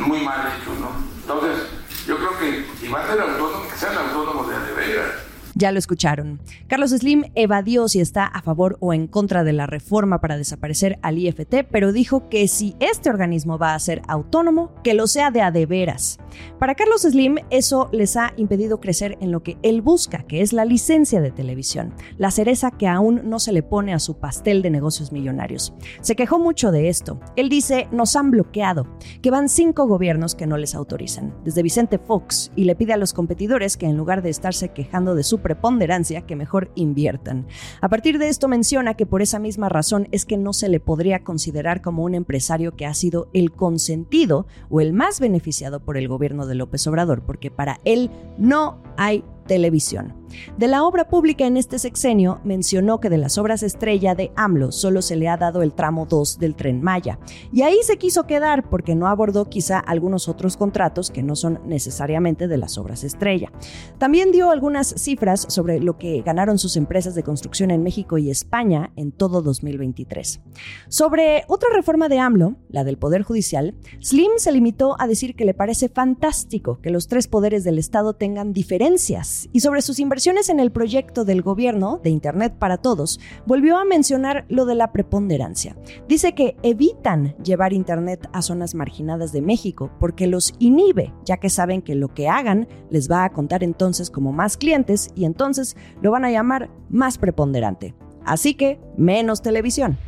muy 0.00 0.20
mal 0.20 0.52
hecho, 0.60 0.74
¿no? 0.80 0.90
Entonces, 1.20 1.68
yo 2.06 2.16
creo 2.16 2.38
que 2.38 2.66
si 2.80 2.88
van 2.88 3.04
a 3.04 3.12
ser 3.12 3.20
autónomos, 3.20 3.72
que 3.72 3.78
sean 3.78 3.96
autónomos 3.98 4.48
de 4.48 4.58
de 4.58 5.27
ya 5.58 5.72
lo 5.72 5.78
escucharon. 5.78 6.40
Carlos 6.68 6.90
Slim 6.90 7.24
evadió 7.34 7.88
si 7.88 8.00
está 8.00 8.24
a 8.24 8.42
favor 8.42 8.78
o 8.80 8.94
en 8.94 9.08
contra 9.08 9.44
de 9.44 9.52
la 9.52 9.66
reforma 9.66 10.20
para 10.20 10.38
desaparecer 10.38 10.98
al 11.02 11.18
IFT, 11.18 11.66
pero 11.70 11.92
dijo 11.92 12.28
que 12.28 12.46
si 12.48 12.76
este 12.78 13.10
organismo 13.10 13.58
va 13.58 13.74
a 13.74 13.78
ser 13.78 14.00
autónomo, 14.06 14.72
que 14.82 14.94
lo 14.94 15.06
sea 15.06 15.30
de 15.30 15.42
a 15.42 15.50
de 15.50 15.66
veras. 15.66 16.18
Para 16.58 16.76
Carlos 16.76 17.02
Slim, 17.02 17.36
eso 17.50 17.88
les 17.92 18.16
ha 18.16 18.32
impedido 18.36 18.80
crecer 18.80 19.18
en 19.20 19.32
lo 19.32 19.42
que 19.42 19.58
él 19.62 19.82
busca, 19.82 20.22
que 20.22 20.42
es 20.42 20.52
la 20.52 20.64
licencia 20.64 21.20
de 21.20 21.32
televisión, 21.32 21.92
la 22.16 22.30
cereza 22.30 22.70
que 22.70 22.86
aún 22.86 23.22
no 23.24 23.40
se 23.40 23.52
le 23.52 23.62
pone 23.62 23.92
a 23.92 23.98
su 23.98 24.18
pastel 24.18 24.62
de 24.62 24.70
negocios 24.70 25.10
millonarios. 25.10 25.74
Se 26.00 26.14
quejó 26.14 26.38
mucho 26.38 26.70
de 26.70 26.88
esto. 26.88 27.20
Él 27.34 27.48
dice, 27.48 27.88
nos 27.90 28.14
han 28.14 28.30
bloqueado, 28.30 28.86
que 29.22 29.32
van 29.32 29.48
cinco 29.48 29.86
gobiernos 29.88 30.36
que 30.36 30.46
no 30.46 30.56
les 30.56 30.76
autorizan, 30.76 31.34
desde 31.44 31.62
Vicente 31.62 31.98
Fox, 31.98 32.52
y 32.54 32.64
le 32.64 32.76
pide 32.76 32.92
a 32.92 32.96
los 32.96 33.12
competidores 33.12 33.76
que 33.76 33.86
en 33.86 33.96
lugar 33.96 34.22
de 34.22 34.30
estarse 34.30 34.68
quejando 34.68 35.16
de 35.16 35.24
su 35.24 35.40
preponderancia 35.48 36.26
que 36.26 36.36
mejor 36.36 36.70
inviertan. 36.74 37.46
A 37.80 37.88
partir 37.88 38.18
de 38.18 38.28
esto 38.28 38.48
menciona 38.48 38.92
que 38.94 39.06
por 39.06 39.22
esa 39.22 39.38
misma 39.38 39.70
razón 39.70 40.06
es 40.12 40.26
que 40.26 40.36
no 40.36 40.52
se 40.52 40.68
le 40.68 40.78
podría 40.78 41.24
considerar 41.24 41.80
como 41.80 42.04
un 42.04 42.14
empresario 42.14 42.76
que 42.76 42.84
ha 42.84 42.92
sido 42.92 43.30
el 43.32 43.50
consentido 43.52 44.46
o 44.68 44.82
el 44.82 44.92
más 44.92 45.20
beneficiado 45.20 45.80
por 45.80 45.96
el 45.96 46.06
gobierno 46.06 46.44
de 46.44 46.54
López 46.54 46.86
Obrador, 46.86 47.22
porque 47.22 47.50
para 47.50 47.80
él 47.84 48.10
no 48.36 48.82
hay 48.98 49.24
televisión. 49.48 50.14
De 50.56 50.68
la 50.68 50.84
obra 50.84 51.08
pública 51.08 51.46
en 51.46 51.56
este 51.56 51.78
sexenio, 51.78 52.40
mencionó 52.44 53.00
que 53.00 53.10
de 53.10 53.18
las 53.18 53.38
obras 53.38 53.62
estrella 53.62 54.14
de 54.14 54.30
AMLO 54.36 54.72
solo 54.72 55.02
se 55.02 55.16
le 55.16 55.28
ha 55.28 55.36
dado 55.36 55.62
el 55.62 55.72
tramo 55.72 56.06
2 56.06 56.38
del 56.38 56.54
tren 56.54 56.82
Maya. 56.82 57.18
Y 57.52 57.62
ahí 57.62 57.78
se 57.82 57.96
quiso 57.96 58.26
quedar 58.26 58.68
porque 58.68 58.94
no 58.94 59.08
abordó 59.08 59.48
quizá 59.48 59.78
algunos 59.78 60.28
otros 60.28 60.56
contratos 60.56 61.10
que 61.10 61.22
no 61.22 61.34
son 61.34 61.60
necesariamente 61.64 62.48
de 62.48 62.58
las 62.58 62.78
obras 62.78 63.04
estrella. 63.04 63.50
También 63.98 64.30
dio 64.30 64.50
algunas 64.50 64.88
cifras 64.96 65.46
sobre 65.48 65.80
lo 65.80 65.98
que 65.98 66.22
ganaron 66.22 66.58
sus 66.58 66.76
empresas 66.76 67.14
de 67.14 67.22
construcción 67.22 67.70
en 67.70 67.82
México 67.82 68.18
y 68.18 68.30
España 68.30 68.92
en 68.96 69.12
todo 69.12 69.42
2023. 69.42 70.40
Sobre 70.88 71.44
otra 71.48 71.70
reforma 71.74 72.08
de 72.08 72.18
AMLO, 72.18 72.56
la 72.68 72.84
del 72.84 72.98
Poder 72.98 73.22
Judicial, 73.22 73.74
Slim 74.00 74.32
se 74.36 74.52
limitó 74.52 75.00
a 75.00 75.06
decir 75.06 75.34
que 75.34 75.44
le 75.44 75.54
parece 75.54 75.88
fantástico 75.88 76.80
que 76.82 76.90
los 76.90 77.08
tres 77.08 77.28
poderes 77.28 77.64
del 77.64 77.78
Estado 77.78 78.14
tengan 78.14 78.52
diferencias 78.52 79.37
y 79.52 79.60
sobre 79.60 79.82
sus 79.82 79.98
inversiones 79.98 80.48
en 80.48 80.60
el 80.60 80.72
proyecto 80.72 81.24
del 81.24 81.42
gobierno 81.42 82.00
de 82.02 82.10
Internet 82.10 82.54
para 82.58 82.78
Todos, 82.78 83.20
volvió 83.46 83.78
a 83.78 83.84
mencionar 83.84 84.44
lo 84.48 84.64
de 84.64 84.74
la 84.74 84.92
preponderancia. 84.92 85.76
Dice 86.08 86.34
que 86.34 86.56
evitan 86.62 87.36
llevar 87.42 87.72
Internet 87.72 88.28
a 88.32 88.42
zonas 88.42 88.74
marginadas 88.74 89.32
de 89.32 89.42
México 89.42 89.90
porque 90.00 90.26
los 90.26 90.54
inhibe, 90.58 91.12
ya 91.24 91.36
que 91.36 91.50
saben 91.50 91.82
que 91.82 91.94
lo 91.94 92.12
que 92.14 92.28
hagan 92.28 92.68
les 92.90 93.10
va 93.10 93.24
a 93.24 93.30
contar 93.30 93.62
entonces 93.62 94.10
como 94.10 94.32
más 94.32 94.56
clientes 94.56 95.10
y 95.14 95.24
entonces 95.24 95.76
lo 96.02 96.10
van 96.10 96.24
a 96.24 96.30
llamar 96.30 96.70
más 96.88 97.18
preponderante. 97.18 97.94
Así 98.24 98.54
que 98.54 98.80
menos 98.96 99.42
televisión. 99.42 99.98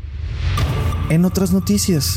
En 1.11 1.25
otras 1.25 1.53
noticias. 1.53 2.17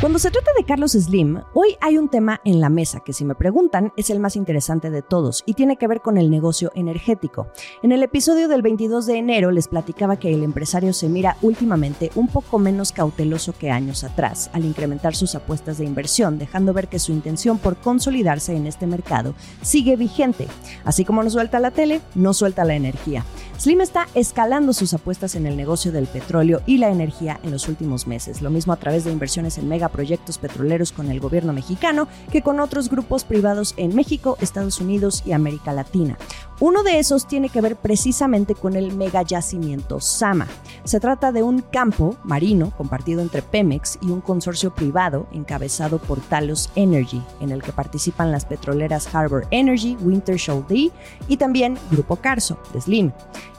Cuando 0.00 0.18
se 0.18 0.30
trata 0.30 0.50
de 0.56 0.64
Carlos 0.64 0.92
Slim, 0.92 1.40
hoy 1.54 1.76
hay 1.80 1.96
un 1.96 2.08
tema 2.08 2.40
en 2.44 2.60
la 2.60 2.68
mesa 2.68 3.00
que 3.00 3.14
si 3.14 3.24
me 3.24 3.34
preguntan 3.34 3.92
es 3.96 4.10
el 4.10 4.18
más 4.18 4.36
interesante 4.36 4.90
de 4.90 5.00
todos 5.00 5.42
y 5.46 5.54
tiene 5.54 5.76
que 5.76 5.86
ver 5.86 6.02
con 6.02 6.18
el 6.18 6.30
negocio 6.30 6.72
energético. 6.74 7.46
En 7.82 7.90
el 7.90 8.02
episodio 8.02 8.48
del 8.48 8.60
22 8.60 9.06
de 9.06 9.16
enero 9.16 9.50
les 9.50 9.68
platicaba 9.68 10.18
que 10.18 10.34
el 10.34 10.42
empresario 10.42 10.92
se 10.92 11.08
mira 11.08 11.38
últimamente 11.40 12.10
un 12.16 12.28
poco 12.28 12.58
menos 12.58 12.92
cauteloso 12.92 13.54
que 13.56 13.70
años 13.70 14.04
atrás 14.04 14.50
al 14.52 14.66
incrementar 14.66 15.14
sus 15.14 15.34
apuestas 15.36 15.78
de 15.78 15.86
inversión, 15.86 16.38
dejando 16.38 16.74
ver 16.74 16.88
que 16.88 16.98
su 16.98 17.12
intención 17.12 17.58
por 17.58 17.76
consolidarse 17.76 18.54
en 18.54 18.66
este 18.66 18.86
mercado 18.86 19.34
sigue 19.62 19.96
vigente. 19.96 20.48
Así 20.84 21.04
como 21.04 21.22
no 21.22 21.30
suelta 21.30 21.60
la 21.60 21.70
tele, 21.70 22.02
no 22.14 22.34
suelta 22.34 22.64
la 22.64 22.74
energía. 22.74 23.24
Slim 23.58 23.80
está 23.80 24.08
escalando 24.14 24.72
sus 24.72 24.92
apuestas 24.92 25.36
en 25.36 25.46
el 25.46 25.56
negocio 25.56 25.92
del 25.92 26.08
petróleo 26.08 26.60
y 26.66 26.78
la 26.78 26.90
energía 26.90 27.38
en 27.42 27.52
los 27.52 27.68
últimos 27.68 28.06
meses, 28.06 28.42
lo 28.42 28.50
mismo 28.50 28.72
a 28.72 28.76
través 28.76 29.04
de 29.04 29.12
inversiones 29.12 29.56
en 29.56 29.68
megaproyectos 29.84 30.38
petroleros 30.38 30.92
con 30.92 31.10
el 31.10 31.20
gobierno 31.20 31.52
mexicano 31.52 32.08
que 32.32 32.42
con 32.42 32.58
otros 32.58 32.88
grupos 32.88 33.24
privados 33.24 33.74
en 33.76 33.94
México, 33.94 34.38
Estados 34.40 34.80
Unidos 34.80 35.22
y 35.26 35.32
América 35.32 35.72
Latina. 35.72 36.16
Uno 36.60 36.84
de 36.84 37.00
esos 37.00 37.26
tiene 37.26 37.48
que 37.48 37.60
ver 37.60 37.74
precisamente 37.74 38.54
con 38.54 38.76
el 38.76 38.94
megayacimiento 38.94 40.00
Sama. 40.00 40.46
Se 40.84 41.00
trata 41.00 41.32
de 41.32 41.42
un 41.42 41.62
campo 41.62 42.16
marino 42.22 42.70
compartido 42.76 43.22
entre 43.22 43.42
Pemex 43.42 43.98
y 44.00 44.10
un 44.10 44.20
consorcio 44.20 44.72
privado 44.72 45.26
encabezado 45.32 45.98
por 45.98 46.20
Talos 46.20 46.70
Energy, 46.76 47.20
en 47.40 47.50
el 47.50 47.62
que 47.62 47.72
participan 47.72 48.30
las 48.30 48.44
petroleras 48.44 49.12
Harbor 49.12 49.46
Energy, 49.50 49.96
Wintershall 50.00 50.64
D 50.68 50.92
y 51.26 51.36
también 51.38 51.76
Grupo 51.90 52.16
Carso, 52.16 52.56
de 52.72 52.80
Slim. 52.80 53.12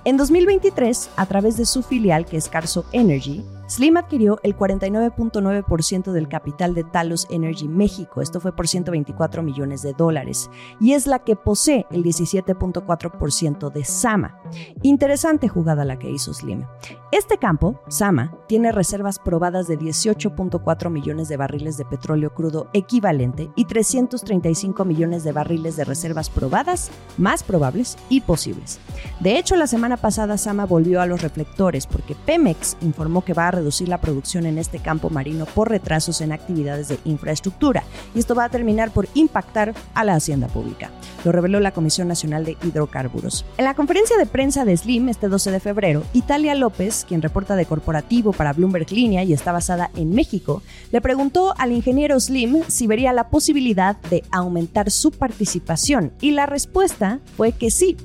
En 0.06 0.18
2023, 0.18 1.10
a 1.16 1.25
través 1.25 1.58
de 1.58 1.66
su 1.66 1.82
filial 1.82 2.25
que 2.25 2.38
es 2.38 2.48
Carso 2.48 2.86
Energy, 2.92 3.44
Slim 3.68 3.98
adquirió 3.98 4.40
el 4.44 4.56
49.9% 4.56 6.12
del 6.12 6.28
capital 6.28 6.75
de 6.75 6.84
Talos 6.84 7.25
Energy 7.32 7.68
México, 7.68 8.22
esto 8.22 8.40
fue 8.40 8.56
por 8.56 8.68
124 8.68 9.42
millones 9.42 9.82
de 9.82 9.94
dólares, 9.94 10.52
y 10.80 10.94
es 10.94 11.08
la 11.08 11.18
que 11.18 11.36
posee 11.36 11.88
el 11.90 12.04
17.4% 12.04 12.86
de 12.98 13.84
Sama. 13.84 14.40
Interesante 14.82 15.48
jugada 15.48 15.86
la 15.86 15.98
que 15.98 16.10
hizo 16.10 16.34
Slim. 16.34 16.64
Este 17.12 17.38
campo, 17.38 17.80
Sama, 17.88 18.36
tiene 18.48 18.72
reservas 18.72 19.20
probadas 19.20 19.68
de 19.68 19.80
18.4 19.80 20.90
millones 20.90 21.30
de 21.30 21.38
barriles 21.38 21.78
de 21.78 21.86
petróleo 21.86 22.34
crudo 22.34 22.68
equivalente 22.74 23.50
y 23.56 23.66
335 23.66 24.84
millones 24.86 25.24
de 25.24 25.32
barriles 25.32 25.75
de 25.78 25.86
reservas 25.86 26.30
probadas, 26.30 26.92
más 27.18 27.44
probables 27.44 27.98
y 28.10 28.22
posibles. 28.22 28.80
De 29.20 29.38
hecho, 29.38 29.56
la 29.56 29.68
semana 29.68 29.98
pasada 29.98 30.38
Sama 30.38 30.66
volvió 30.66 31.02
a 31.02 31.06
los 31.06 31.22
reflectores 31.22 31.88
porque 31.88 32.16
Pemex 32.16 32.75
informó 32.82 33.24
que 33.24 33.34
va 33.34 33.48
a 33.48 33.52
reducir 33.52 33.88
la 33.88 34.02
producción 34.02 34.46
en 34.46 34.58
este 34.58 34.80
campo 34.80 35.10
marino 35.10 35.46
por 35.46 35.70
retrasos 35.70 36.22
en 36.22 36.32
actividades 36.32 36.90
de 36.90 37.00
infraestructura 37.06 37.84
y 38.14 38.20
esto 38.20 38.36
va 38.36 38.46
a 38.46 38.50
terminar 38.50 38.92
por 38.92 39.08
impactar 39.14 39.74
a 39.94 40.04
la 40.04 40.16
hacienda 40.16 40.48
pública. 40.48 40.92
Lo 41.24 41.32
reveló 41.32 41.60
la 41.60 41.72
Comisión 41.72 42.08
Nacional 42.08 42.46
de 42.46 42.58
En 43.58 43.65
la 43.65 43.74
conferencia 43.74 44.17
de 44.17 44.25
prensa 44.25 44.65
de 44.65 44.75
Slim 44.75 45.10
este 45.10 45.27
12 45.27 45.51
de 45.51 45.60
febrero, 45.60 46.03
Italia 46.13 46.55
López, 46.55 47.05
quien 47.08 47.22
reporta 47.22 47.55
de 47.55 47.65
corporativo 47.65 48.34
para 48.34 48.53
Bloomberg 48.53 48.91
Línea 48.91 49.24
y 49.24 49.34
está 49.34 49.51
basada 49.51 49.91
en 49.96 50.13
México, 50.13 50.62
le 50.91 51.01
preguntó 51.01 51.53
al 51.58 51.72
ingeniero 51.72 52.20
Slim 52.20 52.63
si 52.67 52.88
vería 52.88 53.13
la 53.13 53.29
posibilidad 53.29 53.96
de 54.10 54.24
aumentar 54.32 54.91
su 54.91 55.12
participación 55.12 56.12
y 56.22 56.32
la 56.32 56.46
respuesta 56.46 57.20
fue 57.38 57.51
que 57.51 57.72
sí. 57.72 57.98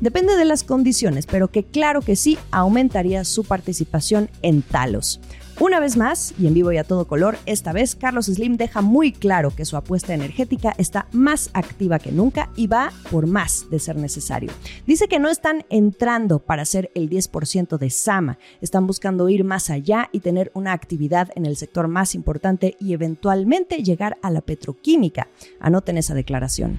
Depende 0.00 0.36
de 0.36 0.44
las 0.44 0.64
condiciones, 0.64 1.26
pero 1.26 1.48
que 1.48 1.64
claro 1.64 2.02
que 2.02 2.16
sí 2.16 2.38
aumentaría 2.50 3.24
su 3.24 3.44
participación 3.44 4.28
en 4.42 4.62
Talos. 4.62 5.20
Una 5.60 5.80
vez 5.80 5.96
más, 5.96 6.34
y 6.38 6.46
en 6.46 6.54
vivo 6.54 6.70
y 6.70 6.76
a 6.76 6.84
todo 6.84 7.08
color, 7.08 7.36
esta 7.44 7.72
vez 7.72 7.96
Carlos 7.96 8.26
Slim 8.26 8.56
deja 8.56 8.80
muy 8.80 9.10
claro 9.10 9.50
que 9.50 9.64
su 9.64 9.76
apuesta 9.76 10.14
energética 10.14 10.72
está 10.78 11.08
más 11.10 11.50
activa 11.52 11.98
que 11.98 12.12
nunca 12.12 12.50
y 12.54 12.68
va 12.68 12.92
por 13.10 13.26
más 13.26 13.66
de 13.68 13.80
ser 13.80 13.96
necesario. 13.96 14.52
Dice 14.86 15.08
que 15.08 15.18
no 15.18 15.28
están 15.28 15.66
entrando 15.68 16.38
para 16.38 16.64
ser 16.64 16.92
el 16.94 17.10
10% 17.10 17.76
de 17.76 17.90
Sama, 17.90 18.38
están 18.60 18.86
buscando 18.86 19.28
ir 19.28 19.42
más 19.42 19.68
allá 19.68 20.08
y 20.12 20.20
tener 20.20 20.52
una 20.54 20.72
actividad 20.72 21.30
en 21.34 21.44
el 21.44 21.56
sector 21.56 21.88
más 21.88 22.14
importante 22.14 22.76
y 22.78 22.92
eventualmente 22.92 23.82
llegar 23.82 24.16
a 24.22 24.30
la 24.30 24.42
petroquímica. 24.42 25.26
Anoten 25.58 25.98
esa 25.98 26.14
declaración. 26.14 26.78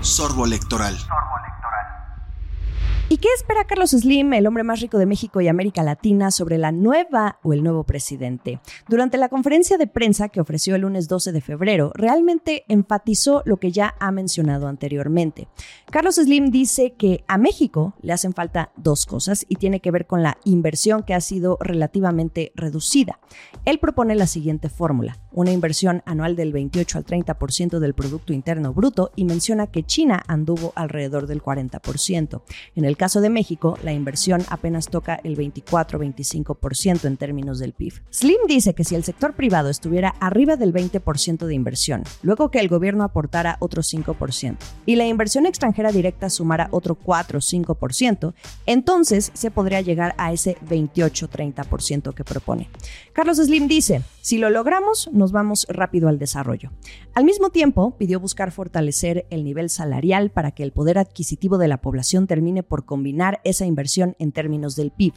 Sorbo 0.00 0.44
electoral. 0.44 0.96
¿Y 3.12 3.18
qué 3.18 3.28
espera 3.36 3.66
Carlos 3.66 3.90
Slim, 3.90 4.32
el 4.32 4.46
hombre 4.46 4.62
más 4.62 4.80
rico 4.80 4.96
de 4.96 5.04
México 5.04 5.42
y 5.42 5.48
América 5.48 5.82
Latina, 5.82 6.30
sobre 6.30 6.56
la 6.56 6.72
nueva 6.72 7.38
o 7.42 7.52
el 7.52 7.62
nuevo 7.62 7.84
presidente? 7.84 8.58
Durante 8.88 9.18
la 9.18 9.28
conferencia 9.28 9.76
de 9.76 9.86
prensa 9.86 10.30
que 10.30 10.40
ofreció 10.40 10.76
el 10.76 10.80
lunes 10.80 11.08
12 11.08 11.30
de 11.30 11.42
febrero, 11.42 11.92
realmente 11.94 12.64
enfatizó 12.68 13.42
lo 13.44 13.58
que 13.58 13.70
ya 13.70 13.96
ha 14.00 14.10
mencionado 14.12 14.66
anteriormente. 14.66 15.46
Carlos 15.90 16.14
Slim 16.14 16.50
dice 16.50 16.94
que 16.94 17.22
a 17.28 17.36
México 17.36 17.92
le 18.00 18.14
hacen 18.14 18.32
falta 18.32 18.72
dos 18.76 19.04
cosas 19.04 19.44
y 19.46 19.56
tiene 19.56 19.80
que 19.80 19.90
ver 19.90 20.06
con 20.06 20.22
la 20.22 20.38
inversión 20.46 21.02
que 21.02 21.12
ha 21.12 21.20
sido 21.20 21.58
relativamente 21.60 22.50
reducida. 22.54 23.20
Él 23.66 23.78
propone 23.78 24.14
la 24.14 24.26
siguiente 24.26 24.70
fórmula, 24.70 25.18
una 25.32 25.52
inversión 25.52 26.02
anual 26.06 26.34
del 26.34 26.54
28 26.54 26.96
al 26.96 27.04
30% 27.04 27.78
del 27.78 27.92
Producto 27.92 28.32
Interno 28.32 28.72
Bruto 28.72 29.10
y 29.16 29.26
menciona 29.26 29.66
que 29.66 29.82
China 29.82 30.22
anduvo 30.28 30.72
alrededor 30.76 31.26
del 31.26 31.42
40%. 31.42 32.40
En 32.74 32.86
el 32.86 32.96
caso 33.02 33.20
de 33.20 33.30
México, 33.30 33.76
la 33.82 33.92
inversión 33.92 34.44
apenas 34.48 34.86
toca 34.86 35.18
el 35.24 35.36
24-25% 35.36 37.04
en 37.06 37.16
términos 37.16 37.58
del 37.58 37.72
PIB. 37.72 37.94
Slim 38.10 38.38
dice 38.46 38.74
que 38.74 38.84
si 38.84 38.94
el 38.94 39.02
sector 39.02 39.34
privado 39.34 39.70
estuviera 39.70 40.10
arriba 40.20 40.54
del 40.54 40.72
20% 40.72 41.46
de 41.46 41.52
inversión, 41.52 42.04
luego 42.22 42.52
que 42.52 42.60
el 42.60 42.68
gobierno 42.68 43.02
aportara 43.02 43.56
otro 43.58 43.82
5% 43.82 44.56
y 44.86 44.94
la 44.94 45.08
inversión 45.08 45.46
extranjera 45.46 45.90
directa 45.90 46.30
sumara 46.30 46.68
otro 46.70 46.96
4-5%, 46.96 48.34
entonces 48.66 49.32
se 49.34 49.50
podría 49.50 49.80
llegar 49.80 50.14
a 50.16 50.32
ese 50.32 50.56
28-30% 50.58 52.14
que 52.14 52.22
propone. 52.22 52.70
Carlos 53.12 53.38
Slim 53.38 53.66
dice, 53.66 54.02
si 54.20 54.38
lo 54.38 54.48
logramos, 54.48 55.10
nos 55.12 55.32
vamos 55.32 55.66
rápido 55.68 56.08
al 56.08 56.20
desarrollo. 56.20 56.70
Al 57.14 57.24
mismo 57.24 57.50
tiempo, 57.50 57.96
pidió 57.98 58.20
buscar 58.20 58.52
fortalecer 58.52 59.26
el 59.30 59.42
nivel 59.42 59.70
salarial 59.70 60.30
para 60.30 60.52
que 60.52 60.62
el 60.62 60.70
poder 60.70 60.98
adquisitivo 60.98 61.58
de 61.58 61.66
la 61.66 61.78
población 61.78 62.28
termine 62.28 62.62
por 62.62 62.84
combinar 62.92 63.40
esa 63.42 63.64
inversión 63.64 64.16
en 64.18 64.32
términos 64.32 64.76
del 64.76 64.90
PIB. 64.90 65.14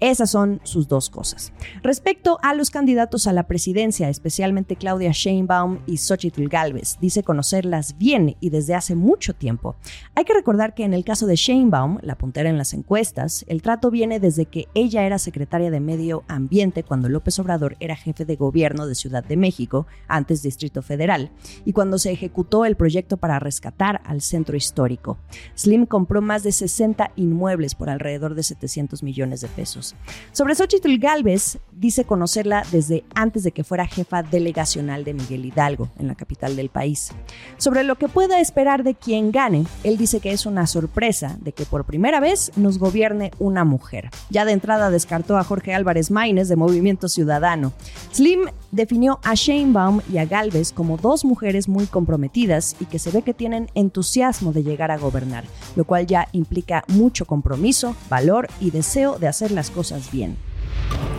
Esas 0.00 0.30
son 0.30 0.62
sus 0.62 0.88
dos 0.88 1.10
cosas. 1.10 1.52
Respecto 1.82 2.38
a 2.42 2.54
los 2.54 2.70
candidatos 2.70 3.26
a 3.26 3.34
la 3.34 3.46
presidencia, 3.46 4.08
especialmente 4.08 4.76
Claudia 4.76 5.10
Sheinbaum 5.12 5.80
y 5.86 5.98
Xochitl 5.98 6.48
Galvez, 6.48 6.96
dice 7.02 7.22
conocerlas 7.22 7.98
bien 7.98 8.38
y 8.40 8.48
desde 8.48 8.74
hace 8.74 8.94
mucho 8.94 9.34
tiempo. 9.34 9.76
Hay 10.14 10.24
que 10.24 10.32
recordar 10.32 10.72
que 10.72 10.84
en 10.84 10.94
el 10.94 11.04
caso 11.04 11.26
de 11.26 11.36
Sheinbaum, 11.36 11.98
la 12.00 12.16
puntera 12.16 12.48
en 12.48 12.56
las 12.56 12.72
encuestas, 12.72 13.44
el 13.46 13.60
trato 13.60 13.90
viene 13.90 14.20
desde 14.20 14.46
que 14.46 14.68
ella 14.72 15.04
era 15.04 15.18
secretaria 15.18 15.70
de 15.70 15.80
Medio 15.80 16.24
Ambiente 16.28 16.82
cuando 16.82 17.10
López 17.10 17.38
Obrador 17.38 17.76
era 17.80 17.94
jefe 17.94 18.24
de 18.24 18.36
gobierno 18.36 18.86
de 18.86 18.94
Ciudad 18.94 19.22
de 19.22 19.36
México, 19.36 19.86
antes 20.08 20.40
Distrito 20.40 20.80
Federal, 20.80 21.30
y 21.66 21.74
cuando 21.74 21.98
se 21.98 22.10
ejecutó 22.10 22.64
el 22.64 22.76
proyecto 22.76 23.18
para 23.18 23.38
rescatar 23.38 24.00
al 24.06 24.22
centro 24.22 24.56
histórico. 24.56 25.18
Slim 25.54 25.84
compró 25.84 26.22
más 26.22 26.42
de 26.42 26.52
60 26.52 26.99
inmuebles 27.16 27.74
por 27.74 27.90
alrededor 27.90 28.34
de 28.34 28.42
700 28.42 29.02
millones 29.02 29.40
de 29.40 29.48
pesos. 29.48 29.94
Sobre 30.32 30.54
Xochitl 30.54 30.98
Galvez, 30.98 31.58
dice 31.72 32.04
conocerla 32.04 32.64
desde 32.70 33.04
antes 33.14 33.42
de 33.42 33.52
que 33.52 33.64
fuera 33.64 33.86
jefa 33.86 34.22
delegacional 34.22 35.04
de 35.04 35.14
Miguel 35.14 35.44
Hidalgo, 35.44 35.88
en 35.98 36.08
la 36.08 36.14
capital 36.14 36.56
del 36.56 36.68
país. 36.68 37.12
Sobre 37.56 37.84
lo 37.84 37.96
que 37.96 38.08
pueda 38.08 38.40
esperar 38.40 38.82
de 38.82 38.94
quien 38.94 39.32
gane, 39.32 39.64
él 39.84 39.96
dice 39.96 40.20
que 40.20 40.32
es 40.32 40.46
una 40.46 40.66
sorpresa 40.66 41.36
de 41.40 41.52
que 41.52 41.64
por 41.64 41.84
primera 41.84 42.20
vez 42.20 42.52
nos 42.56 42.78
gobierne 42.78 43.30
una 43.38 43.64
mujer. 43.64 44.10
Ya 44.30 44.44
de 44.44 44.52
entrada 44.52 44.90
descartó 44.90 45.38
a 45.38 45.44
Jorge 45.44 45.74
Álvarez 45.74 46.10
Maínez 46.10 46.48
de 46.48 46.56
Movimiento 46.56 47.08
Ciudadano. 47.08 47.72
Slim 48.12 48.46
definió 48.72 49.20
a 49.24 49.34
Sheinbaum 49.34 50.00
y 50.12 50.18
a 50.18 50.24
Galvez 50.24 50.72
como 50.72 50.96
dos 50.96 51.24
mujeres 51.24 51.68
muy 51.68 51.86
comprometidas 51.86 52.76
y 52.80 52.86
que 52.86 52.98
se 52.98 53.10
ve 53.10 53.22
que 53.22 53.34
tienen 53.34 53.68
entusiasmo 53.74 54.52
de 54.52 54.62
llegar 54.62 54.90
a 54.90 54.98
gobernar, 54.98 55.44
lo 55.76 55.84
cual 55.84 56.06
ya 56.06 56.28
implica 56.32 56.84
mucho 56.88 57.24
compromiso, 57.24 57.96
valor 58.08 58.48
y 58.60 58.70
deseo 58.70 59.18
de 59.18 59.28
hacer 59.28 59.50
las 59.50 59.70
cosas 59.70 60.10
bien. 60.10 60.36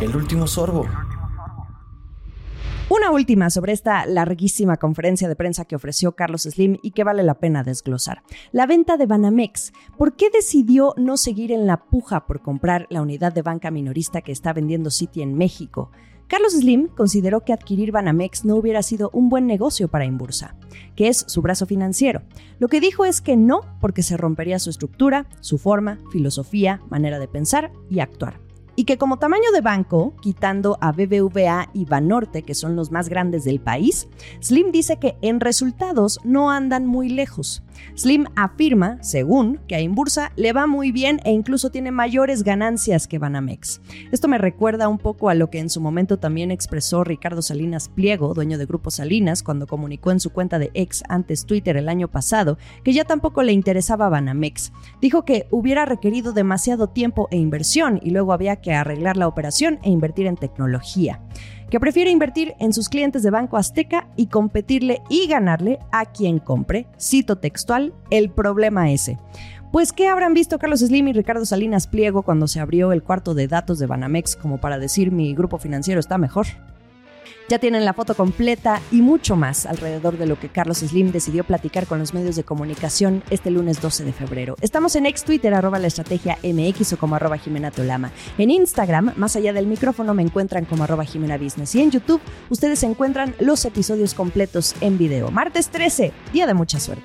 El 0.02 0.16
último 0.16 0.48
sorbo. 0.48 0.86
Una 2.90 3.10
última 3.10 3.50
sobre 3.50 3.72
esta 3.72 4.06
larguísima 4.06 4.76
conferencia 4.76 5.30
de 5.30 5.38
prensa 5.38 5.64
que 5.64 5.78
ofreció 5.78 6.12
Carlos 6.12 6.42
Slim 6.42 6.78
y 6.84 6.92
que 6.92 7.06
vale 7.06 7.24
la 7.24 7.36
pena 7.36 7.64
desglosar. 7.64 8.22
La 8.52 8.66
venta 8.66 8.98
de 8.98 9.06
Banamex. 9.06 9.72
¿Por 9.98 10.18
qué 10.18 10.30
decidió 10.30 10.94
no 10.98 11.16
seguir 11.16 11.54
en 11.54 11.68
la 11.68 11.86
puja 11.86 12.28
por 12.28 12.42
comprar 12.42 12.88
la 12.90 13.02
unidad 13.02 13.32
de 13.32 13.44
banca 13.44 13.72
minorista 13.72 14.22
que 14.22 14.34
está 14.34 14.52
vendiendo 14.52 14.92
Citi 14.92 15.22
en 15.22 15.38
México? 15.38 15.90
Carlos 16.32 16.54
Slim 16.54 16.88
consideró 16.88 17.42
que 17.42 17.52
adquirir 17.52 17.92
Banamex 17.92 18.46
no 18.46 18.56
hubiera 18.56 18.84
sido 18.84 19.10
un 19.12 19.28
buen 19.28 19.48
negocio 19.48 19.90
para 19.90 20.06
Imbursa, 20.06 20.56
que 20.96 21.10
es 21.10 21.26
su 21.28 21.42
brazo 21.42 21.66
financiero. 21.66 22.22
Lo 22.58 22.70
que 22.70 22.80
dijo 22.80 23.04
es 23.04 23.20
que 23.20 23.36
no 23.36 23.60
porque 23.82 24.02
se 24.02 24.16
rompería 24.16 24.58
su 24.58 24.70
estructura, 24.70 25.26
su 25.42 25.58
forma, 25.58 26.00
filosofía, 26.10 26.80
manera 26.90 27.20
de 27.20 27.28
pensar 27.28 27.74
y 27.90 28.00
actuar 28.00 28.40
y 28.76 28.86
que 28.86 28.98
como 28.98 29.18
tamaño 29.18 29.52
de 29.54 29.62
banco, 29.62 30.14
quitando 30.22 30.78
a 30.82 30.92
BBVA 30.92 31.70
y 31.74 31.86
Banorte, 31.86 32.44
que 32.44 32.56
son 32.56 32.76
los 32.76 32.92
más 32.92 33.10
grandes 33.10 33.44
del 33.44 33.60
país, 33.60 34.08
Slim 34.42 34.72
dice 34.72 34.98
que 34.98 35.18
en 35.22 35.40
resultados 35.40 36.20
no 36.24 36.52
andan 36.52 36.86
muy 36.86 37.10
lejos. 37.10 37.64
Slim 37.96 38.26
afirma, 38.36 39.02
según, 39.02 39.60
que 39.68 39.76
a 39.76 39.82
Imbursa 39.82 40.32
le 40.36 40.54
va 40.54 40.68
muy 40.68 40.92
bien 40.92 41.20
e 41.24 41.32
incluso 41.32 41.72
tiene 41.72 41.92
mayores 41.92 42.44
ganancias 42.44 43.08
que 43.08 43.20
Banamex. 43.20 43.82
Esto 44.12 44.28
me 44.28 44.38
recuerda 44.38 44.88
un 44.88 44.98
poco 44.98 45.30
a 45.30 45.36
lo 45.36 45.50
que 45.50 45.60
en 45.60 45.70
su 45.70 45.82
momento 45.82 46.18
también 46.18 46.52
expresó 46.52 47.04
Ricardo 47.04 47.42
Salinas 47.42 47.90
Pliego, 47.90 48.34
dueño 48.34 48.58
de 48.58 48.66
Grupo 48.66 48.92
Salinas, 48.92 49.44
cuando 49.44 49.68
comunicó 49.68 50.12
en 50.12 50.20
su 50.20 50.32
cuenta 50.32 50.60
de 50.60 50.72
ex 50.74 51.04
antes 51.10 51.46
Twitter 51.46 51.78
el 51.78 51.90
año 51.90 52.08
pasado 52.08 52.58
que 52.84 52.94
ya 52.94 53.04
tampoco 53.04 53.44
le 53.44 53.52
interesaba 53.52 54.10
Banamex. 54.10 54.72
Dijo 55.02 55.26
que 55.26 55.48
hubiera 55.52 55.86
requerido 55.86 56.34
demasiado 56.34 56.88
tiempo 56.88 57.28
e 57.32 57.38
inversión 57.38 58.00
y 58.02 58.12
luego 58.12 58.34
había 58.34 58.61
que 58.62 58.74
arreglar 58.74 59.18
la 59.18 59.28
operación 59.28 59.80
e 59.84 59.90
invertir 59.90 60.28
en 60.28 60.38
tecnología 60.38 61.20
que 61.72 61.80
prefiere 61.80 62.12
invertir 62.12 62.54
en 62.60 62.74
sus 62.74 62.90
clientes 62.90 63.24
de 63.24 63.32
Banco 63.32 63.56
Azteca 63.56 64.10
y 64.18 64.28
competirle 64.28 65.02
y 65.10 65.28
ganarle 65.28 65.80
a 65.94 66.06
quien 66.06 66.40
compre, 66.40 66.86
cito 67.00 67.38
textual, 67.38 67.94
el 68.10 68.30
problema 68.30 68.92
ese. 68.92 69.18
Pues, 69.72 69.94
¿qué 69.94 70.10
habrán 70.10 70.34
visto 70.34 70.60
Carlos 70.60 70.82
Slim 70.82 71.08
y 71.08 71.14
Ricardo 71.14 71.46
Salinas 71.46 71.88
Pliego 71.88 72.24
cuando 72.24 72.50
se 72.50 72.60
abrió 72.60 72.92
el 72.92 73.04
cuarto 73.04 73.34
de 73.34 73.48
datos 73.48 73.80
de 73.80 73.88
Banamex 73.88 74.36
como 74.36 74.58
para 74.60 74.80
decir 74.80 75.14
mi 75.14 75.34
grupo 75.34 75.58
financiero 75.58 76.02
está 76.02 76.18
mejor? 76.18 76.48
Ya 77.52 77.60
tienen 77.60 77.84
la 77.84 77.92
foto 77.92 78.16
completa 78.16 78.82
y 78.94 79.02
mucho 79.02 79.36
más 79.36 79.66
alrededor 79.66 80.18
de 80.18 80.26
lo 80.26 80.40
que 80.40 80.48
Carlos 80.48 80.78
Slim 80.78 81.12
decidió 81.12 81.44
platicar 81.44 81.86
con 81.86 82.00
los 82.00 82.14
medios 82.14 82.38
de 82.38 82.46
comunicación 82.46 83.24
este 83.30 83.52
lunes 83.52 83.82
12 83.82 84.06
de 84.06 84.14
febrero. 84.14 84.56
Estamos 84.62 84.96
en 84.96 85.06
ex 85.06 85.26
Twitter, 85.26 85.54
arroba 85.54 85.78
la 85.78 85.88
estrategia 85.88 86.38
MX 86.44 86.94
o 86.94 86.98
como 86.98 87.18
arroba 87.18 87.38
Jimena 87.38 87.70
Tolama. 87.70 88.14
En 88.38 88.52
Instagram, 88.52 89.12
más 89.18 89.36
allá 89.36 89.52
del 89.52 89.68
micrófono, 89.68 90.14
me 90.14 90.24
encuentran 90.24 90.64
como 90.64 90.86
arroba 90.86 91.04
Jimena 91.04 91.38
Business. 91.38 91.76
Y 91.76 91.82
en 91.82 91.92
YouTube, 91.92 92.22
ustedes 92.50 92.84
encuentran 92.84 93.36
los 93.42 93.66
episodios 93.66 94.14
completos 94.14 94.74
en 94.80 94.98
video. 94.98 95.30
Martes 95.30 95.68
13, 95.68 96.14
día 96.32 96.48
de 96.48 96.54
mucha 96.54 96.80
suerte. 96.80 97.04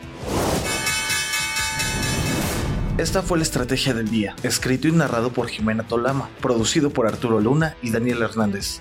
Esta 2.98 3.22
fue 3.22 3.38
la 3.38 3.42
estrategia 3.42 3.94
del 3.94 4.08
día, 4.08 4.36
escrito 4.44 4.86
y 4.86 4.92
narrado 4.92 5.32
por 5.32 5.48
Jimena 5.48 5.82
Tolama, 5.82 6.30
producido 6.40 6.90
por 6.90 7.08
Arturo 7.08 7.40
Luna 7.40 7.74
y 7.82 7.90
Daniel 7.90 8.22
Hernández. 8.22 8.80